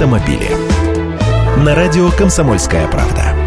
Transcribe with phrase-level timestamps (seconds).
[0.00, 0.48] автомобили.
[1.58, 3.40] На радио «Комсомольская правда».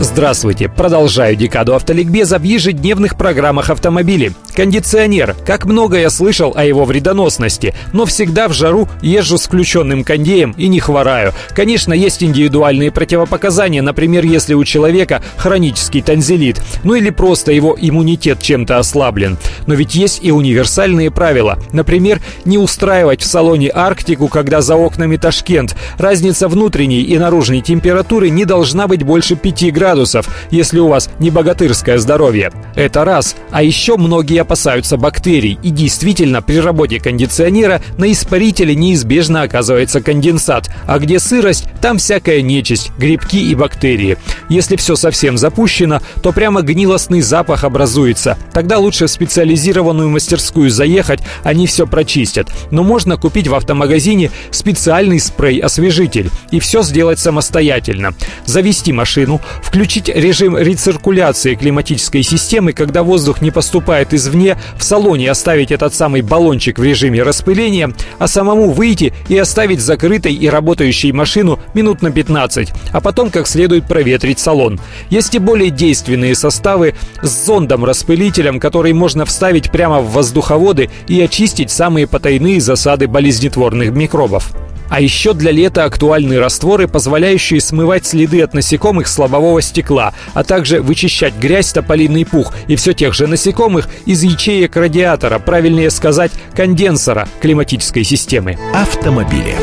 [0.00, 0.68] Здравствуйте!
[0.68, 4.32] Продолжаю декаду автоликбеза в ежедневных программах автомобилей.
[4.54, 5.34] Кондиционер.
[5.46, 10.54] Как много я слышал о его вредоносности, но всегда в жару езжу с включенным кондеем
[10.56, 11.32] и не хвораю.
[11.50, 18.40] Конечно, есть индивидуальные противопоказания, например, если у человека хронический танзелит, ну или просто его иммунитет
[18.40, 19.36] чем-то ослаблен.
[19.66, 21.58] Но ведь есть и универсальные правила.
[21.72, 25.76] Например, не устраивать в салоне Арктику, когда за окнами Ташкент.
[25.98, 31.30] Разница внутренней и наружной температуры не должна быть больше 5 градусов, если у вас не
[31.30, 32.52] богатырское здоровье.
[32.74, 33.36] Это раз.
[33.50, 35.58] А еще многие опасаются бактерий.
[35.62, 40.70] И действительно, при работе кондиционера на испарителе неизбежно оказывается конденсат.
[40.86, 44.18] А где сырость, там всякая нечисть, грибки и бактерии.
[44.48, 48.36] Если все совсем запущено, то прямо гнилостный запах образуется.
[48.52, 49.10] Тогда лучше в
[49.54, 52.48] специализированную мастерскую заехать, они все прочистят.
[52.70, 58.14] Но можно купить в автомагазине специальный спрей-освежитель и все сделать самостоятельно.
[58.46, 65.30] Завести машину, включить режим рециркуляции климатической системы, когда воздух не поступает из извне, в салоне
[65.30, 71.12] оставить этот самый баллончик в режиме распыления, а самому выйти и оставить закрытой и работающей
[71.12, 74.80] машину минут на 15, а потом как следует проветрить салон.
[75.10, 81.70] Есть и более действенные составы с зондом-распылителем, который можно вставить прямо в воздуховоды и очистить
[81.70, 84.52] самые потайные засады болезнетворных микробов.
[84.90, 90.44] А еще для лета актуальны растворы, позволяющие смывать следы от насекомых с лобового стекла, а
[90.44, 96.32] также вычищать грязь, тополиный пух и все тех же насекомых из ячеек радиатора, правильнее сказать,
[96.54, 98.58] конденсора климатической системы.
[98.74, 99.54] Автомобили.